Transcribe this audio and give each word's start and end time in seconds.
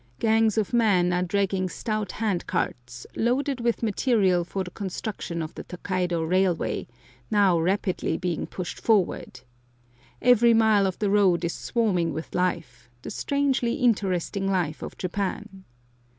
Gangs 0.17 0.57
of 0.57 0.73
men 0.73 1.13
are 1.13 1.21
dragging 1.21 1.69
stout 1.69 2.13
hand 2.13 2.47
carts, 2.47 3.05
loaded 3.15 3.59
with 3.61 3.83
material 3.83 4.43
for 4.43 4.63
the 4.63 4.71
construction 4.71 5.43
of 5.43 5.53
the 5.53 5.61
Tokaido 5.63 6.23
railway, 6.23 6.87
now 7.29 7.59
rapidly 7.59 8.17
being 8.17 8.47
pushed 8.47 8.79
forward. 8.79 9.41
Every 10.19 10.55
mile 10.55 10.87
of 10.87 10.97
the 10.97 11.11
road 11.11 11.45
is 11.45 11.53
swarming 11.53 12.13
with 12.13 12.33
life 12.33 12.89
the 13.03 13.11
strangely 13.11 13.75
interesting 13.75 14.49
life 14.49 14.81
of 14.81 14.97
Japan. 14.97 15.65